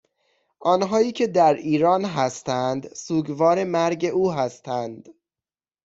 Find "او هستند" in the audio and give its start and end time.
4.13-5.07